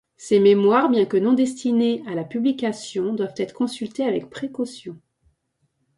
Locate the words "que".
1.05-1.15